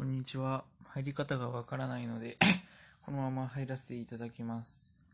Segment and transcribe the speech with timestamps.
[0.00, 0.64] こんにちは。
[0.86, 2.38] 入り方がわからないので
[3.04, 5.04] このまま入らせていただきます。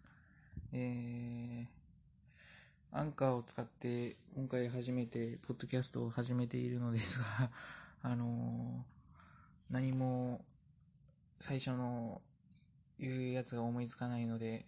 [0.72, 7.51] えー、アンカーを使って今回初めて、ポッドキャストを始めているのですが
[8.03, 10.44] あのー、何も
[11.40, 12.22] 最初の
[13.00, 14.66] 言うやつが思いつかないので、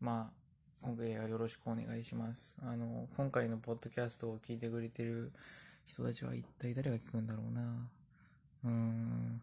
[0.00, 2.56] まあ、今回はよろしくお願いします。
[2.62, 5.32] あの、今回のポッドキャストを聞いてくれてる
[5.84, 7.90] 人たちは一体誰が聞くんだろうな。
[8.64, 9.42] うーん。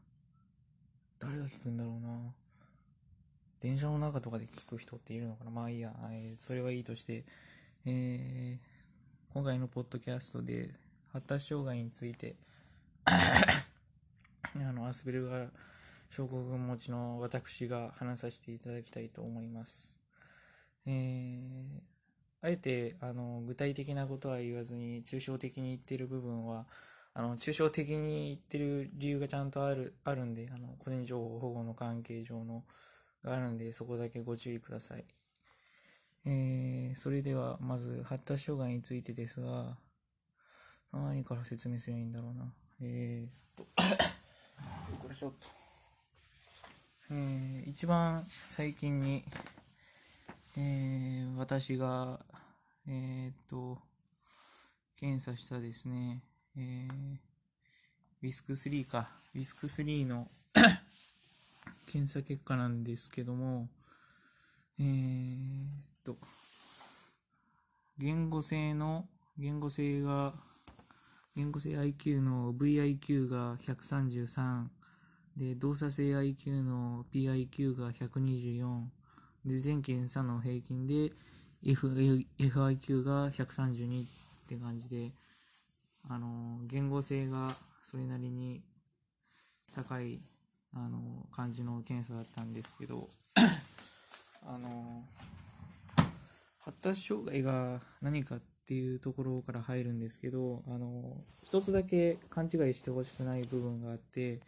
[1.20, 2.34] 誰が聞くんだろうな。
[3.62, 7.24] 電車の中とかで聞く人っているのかなまあいいや、えー、それはいいとして、
[7.86, 10.70] えー、今回のポッドキャストで
[11.14, 12.36] 発達障害について
[13.06, 15.50] あの、アスベルガー
[16.10, 19.98] 症候群持ちの私が話させていただきたいと思います。
[20.86, 21.82] えー、
[22.42, 26.65] あえて、あの、具体的なことは言わずに、抽象的に言っている部分は、
[27.14, 32.64] あの、抽象的に言ってる理由がちゃんとある、あるんで、あの、個人情報保護の関係上の、
[33.23, 35.06] があるんで、そこだけご注意ください。
[36.26, 39.78] えー、それでは、まず、発達障害についてですが、
[40.94, 42.54] 何から説明すればいいんだろうな。
[42.82, 43.66] えーと、
[45.00, 45.48] これちょっと。
[47.09, 49.26] えー、一番最近に、
[50.58, 52.20] えー、私が、
[52.88, 53.80] えー、っと、
[54.98, 56.23] 検査したですね、
[56.58, 57.16] えー、
[58.22, 60.30] ウィスク3か、ウィスク3の
[61.88, 63.70] 検査結果なんですけども、
[64.80, 65.68] えー、
[66.04, 66.18] と、
[67.98, 69.08] 言語性の、
[69.38, 70.34] 言語性が、
[71.36, 74.68] 言語性 IQ の VIQ が133、
[75.38, 78.88] で、動作性 IQ の PIQ が124、
[79.46, 81.12] で、全検査の平均で
[81.64, 84.08] F FIQ が132っ
[84.48, 85.12] て感じで、
[86.10, 88.64] あの、言語性がそれなりに
[89.74, 90.22] 高い、
[90.74, 93.08] あの、感じの検査だったんですけど、
[94.44, 95.04] あの、
[96.60, 104.42] 発達障害が何かっていうところから入るんですけど、あの、一つだけ勘違いしてほしくない部分があって、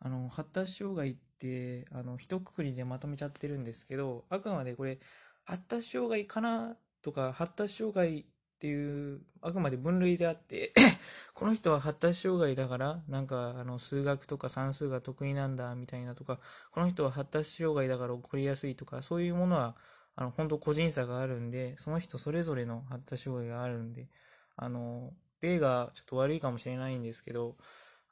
[0.00, 4.98] あの、発達障害って、あの、一括りでまとめちゃってるんですけど、あくまでこれ、
[5.44, 8.26] 発達障害かなとか、発達障害
[8.62, 10.72] っていう、あくまで分類であって
[11.34, 16.38] この人は発達障害だから、なんか、あの、数学とか算数が得意なんだ、みたいなとか、
[16.70, 19.74] この人は発達障害だから起こりやすいとか、そういうものは、
[20.14, 24.06] あの、本当個人差があるんで、その人それぞれの発達障害があるんで、
[24.54, 27.56] あの、例がちょっと悪いかもしれないんですけど、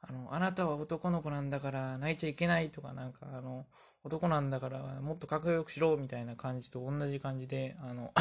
[0.01, 3.67] あの、あなたは男の子なんだから泣いちゃいけないとか、なんか、あの、
[4.03, 8.11] 男なんだからもっとかっこよくしろみたいな感じと同じ感じで、あの、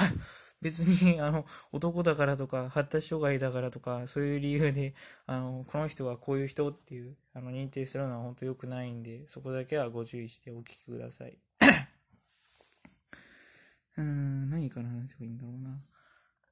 [0.61, 0.87] 別に、
[1.21, 4.95] あの、男だからとか、発達障害だからとか、そういう理由で、
[5.27, 11.39] あの、この人はこういう人っていう、あの、認定するのは本当良くないんで、そこだけはご注意してお聞きください。
[13.97, 15.81] うーん、何から話せばいいんだろうな。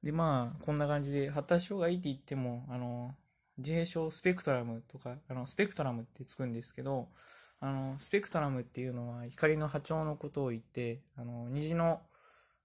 [0.01, 3.15] で、まあ、こんな感じで、発達障害って言っても、あの、
[3.57, 7.09] 自閉症スペクトラムとか、あの、スペクトラムってつくんですけど、
[7.59, 12.01] あの、スペクトラムっていうのは光の波長のことを言って、あの、虹の、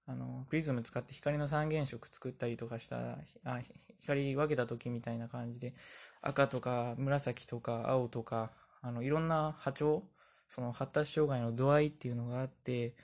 [0.06, 3.60] あの、プリズム使って光の三原色作ったりとかした、あ
[4.00, 5.74] 光分けた時みたいな感じで、
[6.20, 8.50] 赤とか紫とか青とか、
[8.82, 10.02] あの、いろんな波長、
[10.48, 12.94] その発達障害の度合いっていうのがあって、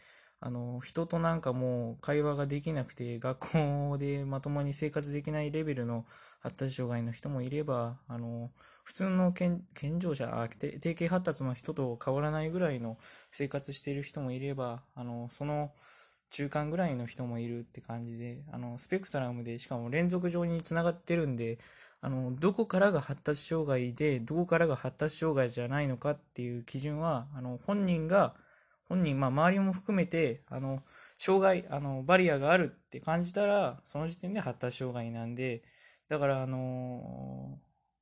[0.43, 6.07] あの、人となんかもう会話ができなくて、学校でまともに生活できないレベルの
[6.41, 8.51] 発達障害の人もいれば、あの、
[8.85, 12.97] 普通の健健常者、あ定型発達の人と変わらないぐらいの
[13.31, 15.73] 生活している人もいれば、あの、その
[16.31, 21.59] 中間ぐらいの人もいるって感じで、あの、スペクトラムで、しかも連続上に繋がってるんで、
[22.01, 28.35] あの、どこからが発達障害で、どこからが発達障害じゃないのかっていう基準は、あの、本人が、
[28.89, 30.83] 本人、まあ、周りも含めて、あの、
[31.19, 35.63] 障害、あの、バリアがあるって感じたら、その時点で発達障害なんで、
[36.09, 37.59] だから、あの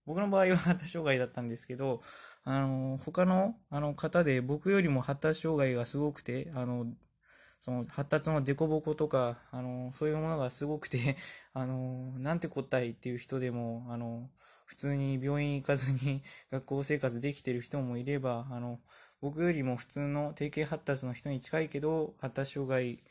[0.06, 2.00] 僕の場合は 発達障害だったんですけど、
[2.44, 6.86] あの他の、あの、方で僕よりも発達障害がすごくて、あの、
[7.60, 11.16] その発達の凸凹とか、あの、そういうものがすごくて、
[11.54, 14.30] あの、なんてこったいっていう人でも、あの、
[14.64, 18.80] 普通に病院行かずに 学校生活できてる人もいれば、あの、
[19.20, 23.02] 僕よりも普通の定型発達の人に近いけど、発達障害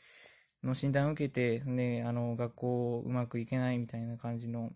[0.62, 4.72] の診断を受けて、ね、あの、学校うまくいけないみたいな感じの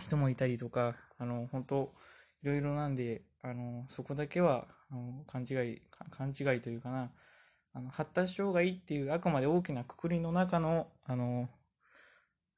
[0.00, 1.92] 人もいたりとか、あの、本当
[2.42, 7.10] いろいろなんで、あの、そこだけは、あの勘違い、勘違いというかな、
[7.72, 11.48] あの、発達障害っていうあくまで大きなくくりの中の、あの、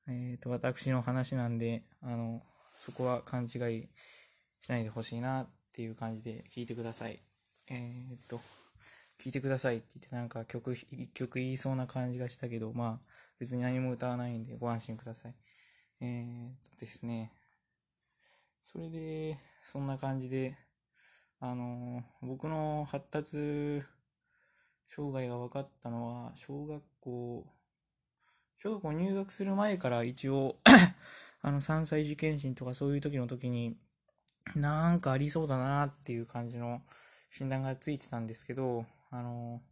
[0.08, 2.42] えっ、ー、と、私の話なんで、あの、
[2.74, 3.88] そこは勘違い
[4.60, 7.20] しないでほしいなっていう感じで聞いてください。
[7.68, 8.40] えー、っと、
[9.22, 13.06] 聞いてくださいって言ってなんか曲、一曲言いそうな感じがしたけど、まあ
[13.38, 15.34] 別に何も歌わないんでご安心ください。
[16.00, 17.32] えー、っとですね。
[18.64, 20.56] それで、そんな感じで、
[21.38, 23.82] あの、僕の発達
[24.94, 27.46] 障害が分かったのは、小学校、
[28.58, 30.56] 小学校入学する前から一応
[31.40, 33.78] あの、3歳受験診とかそういう時の時に、
[34.54, 36.82] なんかありそうだなっていう感じの
[37.30, 39.62] 診断がついてたんですけど、あの、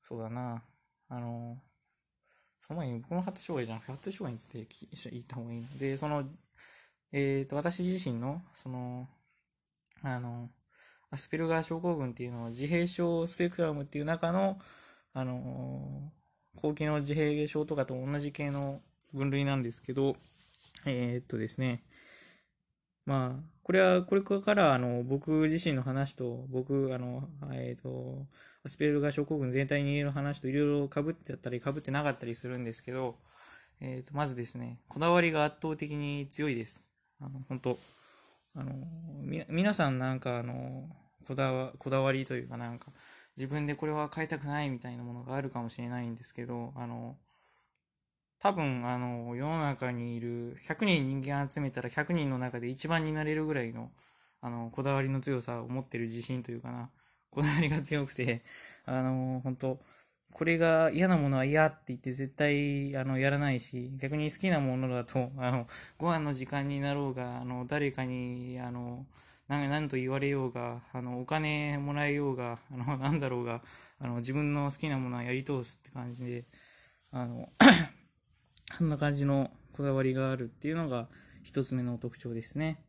[0.00, 0.62] そうだな、
[1.10, 1.60] あの、
[2.60, 6.24] その前に僕の発達障害じゃなくて発達障害について言った方がいいので、その、
[7.12, 9.06] えっ、ー、と、私自身の、その、
[10.02, 10.48] あの、
[11.10, 14.58] アスペルガー症候群っていうのは自閉症スペクトラムっていう中の、
[15.14, 16.12] あの、
[16.56, 18.80] 後期の自閉症とかと同じ系の
[19.14, 20.16] 分類なんですけど、
[20.84, 21.82] えー、っとですね、
[23.06, 28.26] まあ、これは、これから、あの、僕自身の話と、僕、あの、えっ、ー、と、
[28.64, 33.16] アスペルガー症候群全体に言える話といろいろ被ってあったり被ってなかったりするんですけど、
[33.80, 36.86] えっ、ー、と、まずですね、こだわりが圧倒的に強いです。
[37.18, 37.78] あの、本当
[38.58, 38.72] あの、
[39.22, 40.88] み、皆さんなんかあの、
[41.26, 42.92] こだわ、こだわりというかなんか、
[43.36, 47.16] 自分でこれは変えたくないみたいなものがあるかもしれないんですけど、あの、
[48.40, 53.90] 多分、あの、世の中にいる100人人間集めたら100人の中で一番になれるぐらいの、
[54.40, 56.90] あの、こだわりの強さを持ってる自信というかな、
[57.30, 58.42] こだわりが強くて、
[58.86, 59.80] あの、本当
[60.32, 65.66] これが嫌なものは嫌って言って絶対、あの、やらないし、逆に好きなものだと、あの、
[65.96, 69.06] ご飯の時間になろうが、あの、誰かに、あの、
[69.48, 73.62] 何と言われようが、あの、お金もらえようが、あの、なんだろうが、
[73.98, 76.44] あの、自分の好きなものはやり通すって感じで、
[77.10, 77.48] あの
[78.76, 81.08] そんな感じのこだわりがあるっていうのが
[81.42, 82.84] 一つ目の特徴ですね。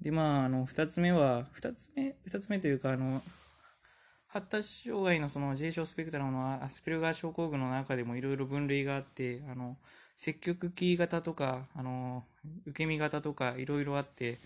[0.00, 3.22] で、まあ、あの、二つ目は、二つ目、二つ目というか、あの、
[4.32, 9.76] 発達障害のその自閉症スペクトラムのアスペルガー症候群の中でもいろいろ分類があって、あの、
[10.16, 12.24] 積極キー型とか、あの、
[12.64, 14.38] 受け身型とかいろいろあって、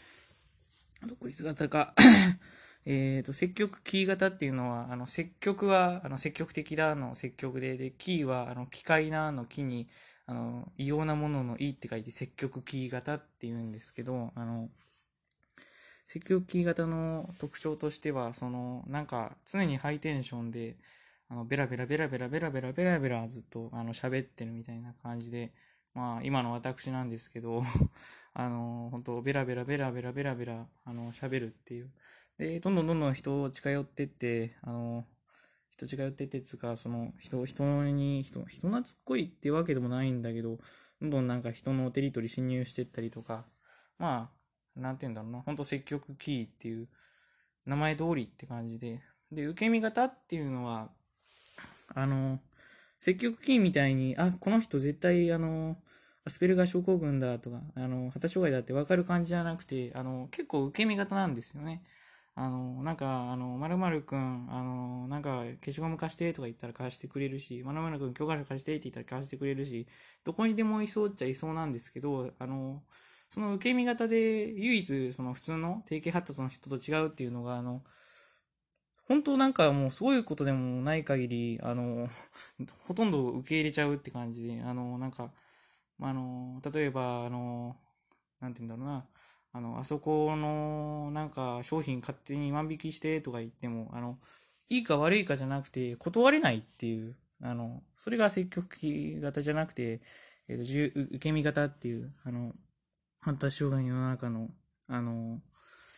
[1.06, 1.94] 独立型か
[2.84, 9.86] えっと、積極キー型っていうのは、あの、積極は、あの、積極的だの積極で、で、キーは、あの、機械なの木に、
[10.26, 14.68] あの、異様なもののいいって書いて積極キー型って言うんですけど、あの、
[16.06, 20.76] 積極キー型の特徴としては、その、なんか、常にハイテンションで、
[21.28, 25.52] あの、ベラベラベラベラベラベラベラベラずっと、あの、喋ってるみたいな感じで、
[25.94, 27.60] まあ、今の私なんですけど、
[28.34, 31.90] あの、本当ベラベラベラベラベラベラ、あの、喋るっていう。
[32.38, 35.06] で、どんどんどんどん人を近寄ってって、あの、
[35.72, 40.58] 人近寄ってってつか、その人、人に、人、人懐っこいってわけでもないんだけど、
[41.00, 43.44] どんどんなんか人のテリトリー侵入してったりとか、
[43.98, 44.35] まあ、
[44.76, 46.88] なんて言うんだろうな、ほんと積極キーっていう、
[47.66, 49.00] 名前通りって感じで、
[49.32, 50.88] で、受け身型っていうのは、
[51.94, 52.38] あの、
[53.00, 55.76] 積極キーみたいに、あ、この人絶対、あの、
[56.24, 61.82] アスペルガー症候群だとか、あの、発達障害だってわかる感じじゃなくて、あの、結構受け身型なんですよね。
[62.36, 69.86] あの、なんか、あの、まるくん、あの、なんか、消しゴム貸してとか言ったら貸してくれるし、まるまるくん教科書貸してって言ったら貸してくれるし、
[70.22, 72.82] どこにでもいそうっちゃいそうなんですけど、あの、
[73.28, 77.82] その受け身型で唯一、その普通の定型発達の人と違うっていうのが、あの、
[79.08, 82.08] 本当なんかもうそういことでもない限り、あの、
[82.80, 85.32] ほとんど受け入れちゃうって感じで、あの、なんか、
[86.00, 87.76] あの、例えば、あの、
[88.40, 89.06] なんて言うんだろうな、
[89.52, 94.18] あの、あそこの、なんか、商品勝手に万引きしてとか言っても、あの、
[94.68, 100.00] いいか悪いかじゃなくて、断れないっていう、あの、それが積極的型じゃなくて、
[100.48, 102.54] えっ、と、受け身型っていう、あの、
[103.26, 104.50] 反対障害の中の、
[104.86, 105.40] あの、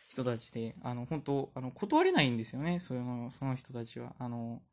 [0.09, 4.15] 人たちで、あの、本当あの、断れないんですよね、その、その人たちは。
[4.17, 4.63] あの、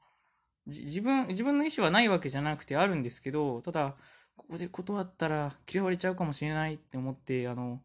[0.67, 3.95] 自分、自分の意思はないわけじゃなくてあるんですけど、ただ、
[4.39, 7.83] ここで断ったら嫌われちゃうかもしれないって思って、あの、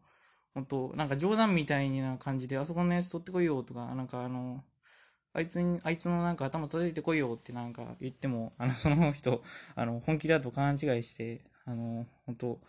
[0.54, 4.64] 本当なんか冗談みたいな感じで、あそこのやつ取ってこいよとか、なんかあの、
[5.34, 9.42] あいつに、あいつのなんか頭叩いてこいよってなんか言っても、あの、その人、
[9.74, 12.60] あの、本気だと勘違いして、あの、本当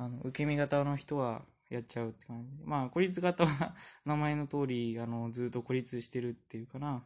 [0.00, 2.64] あの、受け身型の人はやっちゃうって感じ。
[2.64, 3.74] まあ、孤立型は
[4.06, 7.04] 名前の通り、あの、ずっと孤立してるっていうかな。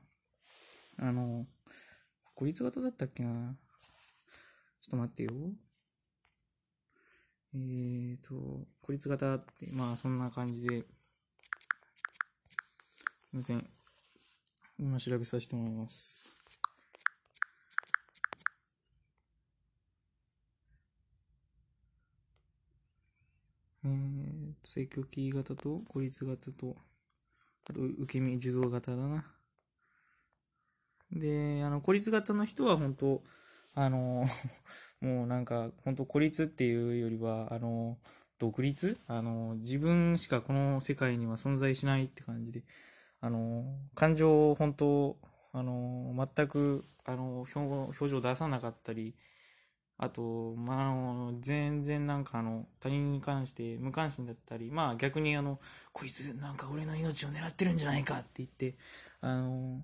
[0.99, 1.45] あの、
[2.37, 3.57] 孤立型だったっけな
[4.81, 5.33] ちょっと待ってよ。
[7.53, 10.85] えーと、孤立型って、まあそんな感じで、す
[13.33, 13.69] いません。
[14.79, 16.34] 今調べさせてもらいます。
[23.85, 26.77] えーと、積極キー型と孤立型と、
[27.69, 29.25] あと、受け身受動型だな。
[31.13, 33.23] で、あの、孤立型の人は本当
[33.75, 34.27] あの、
[35.01, 37.99] もうなんか、本当孤立っていうよりは、あの、
[38.39, 38.99] 独立？
[39.07, 42.65] あの、自分しかこの世界には存在しないって感じで、
[43.21, 43.65] あの、
[43.95, 45.19] 感情を本当、
[45.53, 49.17] あの、全く、あの、表情出さなかったり、
[49.97, 55.61] あと、まあ、あの、全然なんかあの、他人に関して無関心だったり、まあ逆にあの、
[55.93, 58.77] こいつなんか俺の命を狙ってるんじゃないかって言って、
[59.21, 59.83] あの、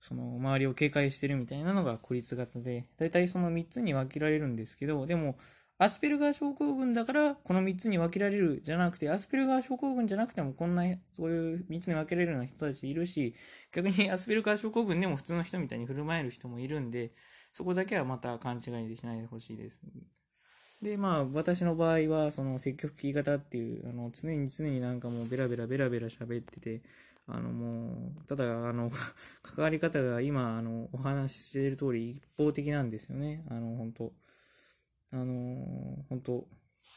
[0.00, 5.36] その周りを警戒してるみたいなのが孤立型で、大体その3つに分けられるんですけど、でも、
[5.80, 13.34] アスペルガー症候群だから、この3つに分けられるじゃなくて、アスペルガー症候群じゃなくても、こんな、そういう3つに分けられるような人たちいるし、
[13.72, 17.12] 逆にアスペルガー症候群でも普通の人みたいに振る舞える人もいるんで、
[17.58, 19.80] そこだけはまた勘違いでしないでほしいです。
[20.80, 26.82] で、まあ、私の場合は、その積極的型っていう、あの、常に常になんかもうベラベラベラベラ喋ってて、
[27.26, 28.92] あのもう、ただ、あの、
[29.42, 33.44] 関わり方が今、あの、お話ししている通り一方的なんですよね。
[33.50, 34.12] あの、本当
[35.10, 36.46] あの、本当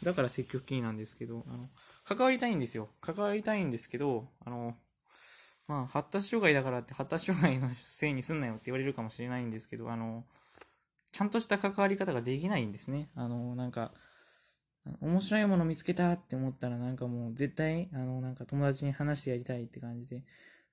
[0.03, 1.71] だから積極的なんですけど、あの、
[2.05, 2.89] 関わりたいんですよ。
[3.01, 4.77] 関わりたいんですけど、あの、
[5.67, 10.23] まあ、発達障害だからって発達障害のせいにすんなよって言われるかもしれないんですけど、あの、
[11.11, 13.09] ちゃんとした関わり方ができないんですね。
[13.15, 13.91] あの、なんか、
[14.99, 20.23] 面白いもの見つけたって思ったらなんかもう絶対、あの、なんか友達に話してやりたいって感じで、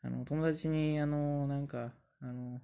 [0.03, 1.93] あの、友達に、あの、なんか、
[2.23, 2.61] あの、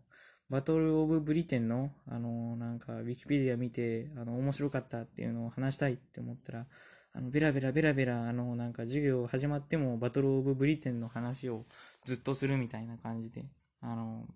[0.48, 6.66] バトルオブブリテンの、あの、なんか、ウィキペディア見て、あの、面白かったっていうのを話したいって思ったら、
[7.12, 11.64] あの、ベラベラベラベラ、あの、なんか授業始まってもバトルオブブリテンの話を
[12.04, 13.44] ずっとするみたいな感じで、
[13.80, 14.26] あの、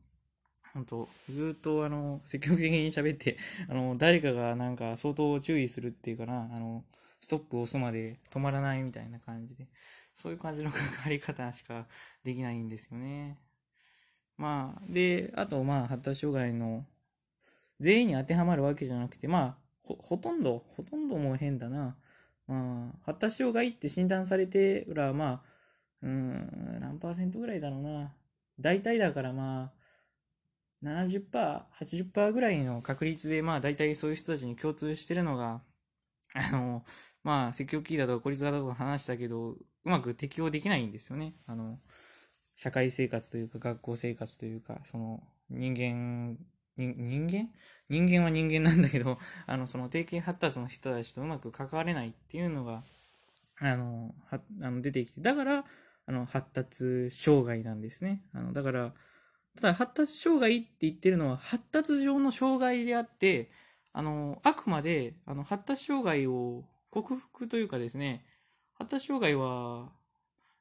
[0.78, 3.36] 本当ずっとあの、積極的に喋って、
[3.68, 6.84] あの、誰かがなんか相当注意するっていうかな、あの、
[7.20, 9.66] ストップを押すまで止まらないみたいな感じで、
[10.14, 11.88] そういう感じの関わり方しか
[12.22, 13.38] できないんですよね。
[14.36, 16.86] まあ、で、あとまあ、発達障害の
[17.80, 21.96] 全員に当てはまるわけじゃなくて、まあ、ほ、とんど、ほとんども変だな。
[22.46, 25.48] まあ、発達障害って診断されてら、まあ、
[26.02, 28.12] うん、何パーセントぐらいだろうな。
[28.60, 29.77] 大体だからまあ、
[30.82, 35.62] 70%、80%ぐらいの確率で、まあ大体そういう人たちに共通してるのが、
[36.34, 36.84] あの、
[37.24, 41.34] まあ積極的だとか孤立型とか話したけど、うまく適応できないんですよね。
[41.46, 41.80] あの、
[42.56, 46.36] 社会生活というか学校生活というか、その人間、
[46.76, 47.50] 人間？
[47.88, 52.84] 人間は人間なんだけど、 あの、その定型発達の人たちとうまく関われないっていうのが、
[53.60, 55.64] あの、はあの出てきて、だから、
[56.06, 58.22] あの、発達障害なんですね。
[58.32, 58.94] あの、だから、
[59.60, 63.50] ただ発達障害って言ってるのは発達上の障害であって、
[63.92, 68.24] あの、あくまで、あの、発達障害を克服というかですね、
[68.74, 69.88] 発達障害は、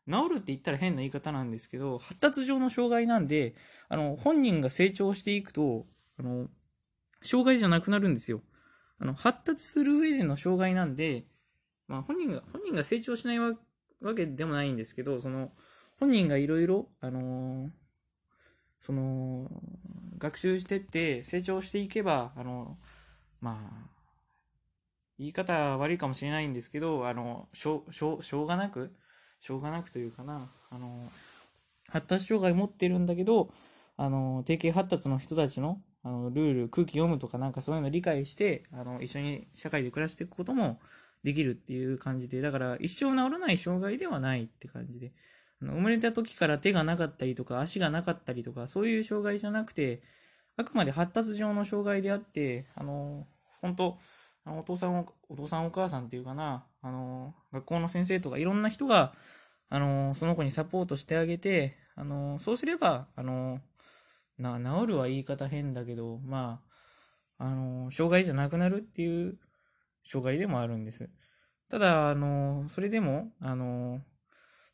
[0.10, 3.54] 治るって言ったら変な言い方なんですけど、発達上の障害なんで、
[3.88, 5.86] あの、本人が成長していくと、
[6.18, 6.48] あの、
[7.22, 8.42] 障害じゃなくなるんですよ。
[8.98, 11.26] あの、発達する上での障害なんで、
[11.88, 13.54] まあ本人が、本人が成長しないわ
[14.16, 15.52] けでもないんですけど、その、
[16.00, 17.87] 本人がいろいろ、あのー
[18.80, 19.50] その、
[20.18, 22.78] 学習してって成長していけば、あの、
[23.42, 23.98] まあ、
[25.20, 28.94] 言い方悪いかもしれないんですけど、あの、しょう、しょ、しょうがなく、
[29.40, 31.04] しょうがなくというかな、あの、
[31.90, 33.50] 発達障害持ってるんだけど、
[33.98, 40.80] あの、定型発達の人たちの、あの、ルール、空気読むとかなんかそういうの理解して、あの、一緒に社会で暮らしていくことも
[41.24, 45.14] できるっていう感じで、だから一生治らない障害ではないって感じで、
[45.62, 50.02] 生まれた時から手がなかったりとか足がなかったりとかそういう障害じゃなくて
[50.56, 53.26] あくまで発達上の障害であってあの
[53.62, 53.98] 本当
[54.46, 59.14] お父さんお父さんお母さんっていうかなあの学校の先生とかいろんな人が
[59.70, 63.60] あのその子にサポートしてあげてあのそうすればあの
[64.38, 66.62] な治るは言い方変だけどま
[67.40, 69.38] ああの障害じゃなくなるっていう
[70.04, 71.10] 障害でもあるんです。
[71.70, 74.02] ただあのそれでもあの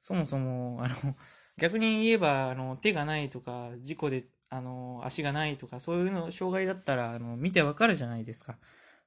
[0.03, 0.95] そもそも、あの、
[1.57, 8.59] 逆に言えば、あの、手がないとか、事故で、あの、足がないとか、そういうの、障害だったら、あの、見てわかるじゃないですか。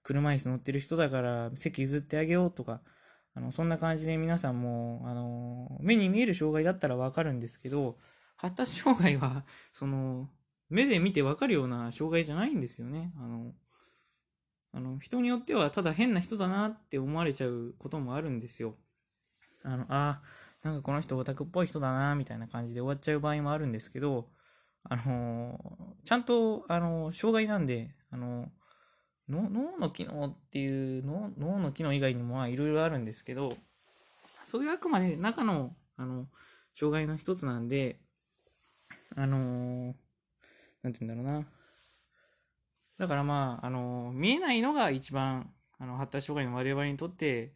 [0.02, 2.80] 車椅子乗ってる人だから、席譲ってあげようとか、
[3.34, 7.98] あの、そんな感じで皆さんも、あの、目に見える障害だったらわかるんですけど、
[8.38, 10.30] 発達障害は、 その、
[10.70, 13.12] 目で見てわかるような障害じゃないんですよね。
[13.18, 13.54] あの、
[14.72, 18.76] あの、人によってはただ変な人だなって思われちゃうこともあるんですよ。
[19.66, 20.22] あの、あ、
[20.66, 24.26] なんかこの人オタクっぽい人だなみたいな感じで終わっちゃう場合もあるんですけど、
[24.82, 28.48] あのー、ちゃんと、あのー、障害なんで、あのー、
[29.28, 33.56] 脳の機能っていう脳、の機能以外にもいろいろあるんですけど、
[34.44, 36.26] そういうあくまで中の、あの、
[36.74, 38.00] 障害の一つなんで、
[39.14, 39.94] あのー、
[40.82, 41.46] なんて言うんだろうな。
[42.98, 47.54] だからまあ、あの、見えないのが一番、あの、発達障害の我々にとって、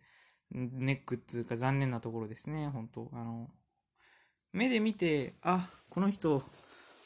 [0.53, 3.11] ネックっていうか残念なところですね、本当。
[3.13, 3.49] あの、
[4.53, 6.43] 目で見て、あ、この人、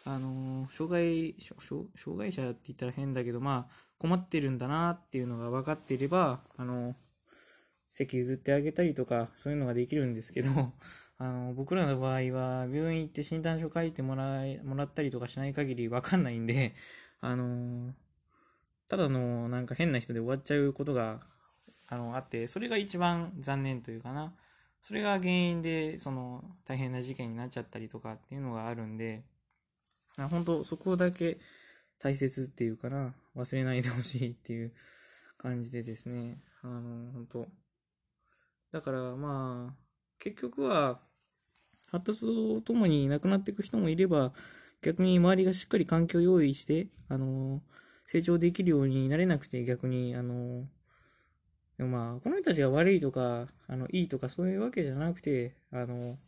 [0.06, 6.94] あの障害、障害者って言ったら変だけど、まあ、困ってるんだなっていうのが分かっていれば、あの
[7.90, 10.50] 席譲ってあげたりとか、そういうのができるんですけど、
[11.18, 16.74] あの、僕らの場合は、病院行って診断書書いてもらい、もらったりとかしない限りわかんないんで、
[17.20, 17.94] あの
[18.88, 21.20] ただのなんか変な人で終わっちゃうことが、
[21.94, 24.34] あの、あって、それが一番残念というかな。
[24.82, 29.22] それが原因で、その、大変な事件になっちゃったりとかっていうのがあるんで、
[30.18, 31.38] あ本当そこだけ
[31.98, 34.72] 大切っていうかな、忘れないでほしいっていう
[35.38, 37.46] 感じでですね、あの、本当。
[38.72, 39.74] だからまあ、
[40.18, 41.00] 結局は、
[41.90, 44.32] 発達とともに亡くなっていく人もいれば、
[44.82, 47.62] 逆に周りがしっかり環境を用意して、あの、
[48.04, 50.66] 成長できるようになれなくて、逆に、あの、
[51.76, 56.18] でもまあ、この人たちが悪いとか、あの、いいとかそういうわけじゃなくて、あの、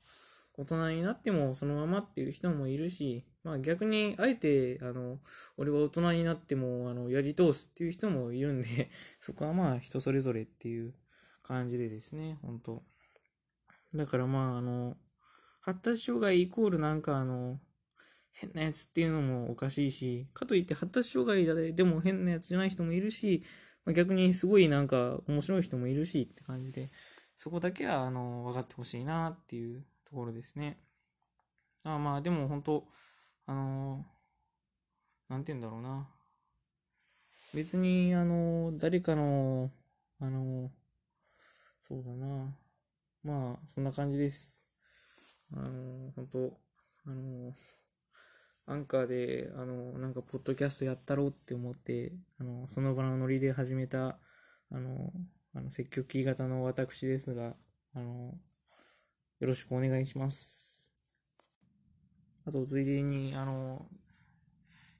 [0.58, 5.18] 大人になってもそのままっていう人もいるし、まあ逆に、あえて、あの、
[5.56, 10.94] 俺は大人になっても、あの、やり通すっていう人もいるんで、 そこはまあ人それぞれっていう
[11.42, 12.82] 感じでですね、本当。
[13.94, 14.96] だからまあ、あの、
[15.60, 17.60] 発達障害イコールなんかあの、
[18.32, 23.42] 変なやつっていうのもおかしいし、かといって発達障害だでも変なやつじゃない人もいるし、
[23.86, 26.88] まあ、逆にすごいなんか面白い人もいるしって感じで、
[27.36, 30.78] そこだけはあの、分かってほしいなっていうところですね。
[31.84, 32.84] あまあでも本当
[33.46, 34.04] あの
[35.28, 36.08] なんて言うんだろうな。
[37.54, 39.70] 別にあの、誰かの、
[40.20, 40.70] あの
[41.80, 42.56] そうだな。
[43.22, 44.66] まあ、そんな感じです。
[45.52, 46.58] あの、本当
[47.06, 47.54] あの、
[48.66, 54.18] アンカーで、あの、なんか、ポッドキャストやったろうって思って、あの、その場のノリで始めた、
[54.70, 55.12] あの、
[55.54, 57.54] あの積極的型の私ですが、
[57.94, 58.34] あの、
[59.40, 60.92] よろしくお願いします。
[62.44, 63.86] あと、ついでに、あの、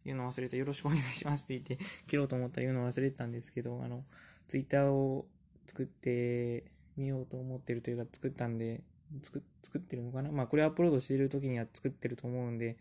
[0.04, 4.04] 言うの忘れて、よろしくお願いしますって言って、切ろうと思ったら言うの忘れてたんですけど、あの、
[4.48, 5.26] ツイッターを
[5.66, 8.82] 作って、見ようと思ってるというか作ったんで、
[9.22, 10.32] 作作ってるのかな？
[10.32, 12.78] まあこれアップロードしてる時には作ってると思うんで、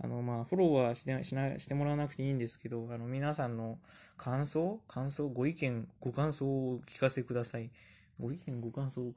[0.00, 3.78] あのまあフォローはしてしなしてもらわなくていいんですけど、あの皆さんの
[4.16, 7.70] 感想感想ご意見、ご感想をお聞かせください。
[8.18, 9.10] ご意見、ご感想をお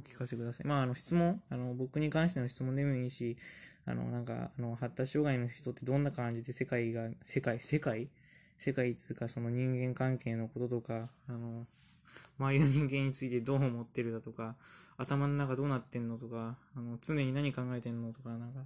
[0.00, 0.66] 聞かせください。
[0.66, 3.36] まああの質問、あの僕に関しての質問でもいいし、
[3.86, 8.08] あのなんかあの発達障害の人ってどんな感じで世界が、世界、世界
[8.58, 11.64] 世界つうかその人間関係のこととか、あの、
[12.38, 14.56] 周りの人間についてどう思ってるだとか、
[14.96, 18.60] 頭の中どうなってんのとか、あの常に何考えてんのとか、なんか、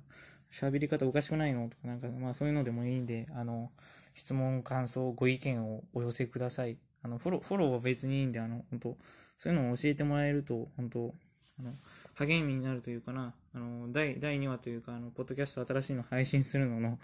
[0.53, 1.69] 喋り方おかしくないの？
[1.69, 3.73] とか、なんか、まあそういうのでもいいんで、あの、
[4.15, 6.79] 質問、感想、ご意見をお寄せください。
[7.03, 8.97] あの、フォロー、フォローは別にいいんで、あの、本当
[9.38, 11.15] そういうのを教えてもらえると、本当
[11.59, 11.73] あの、
[12.15, 16.99] 励みになるというかな、あの、第、第2話というか、あの、ポッドキャスト新しいの配信するのの、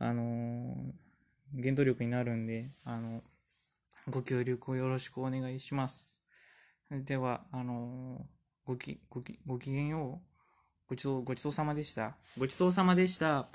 [0.00, 0.76] あの
[1.60, 3.22] 原動力になるんで、あの、
[4.08, 6.20] ご協力をよろしくお願いします。
[6.90, 8.26] では、あの
[8.64, 10.27] ごき、ごき、ごきげんよう。
[10.88, 12.16] ごちそう、ごちそうさまでした。
[12.38, 13.48] ごちそうさまでした。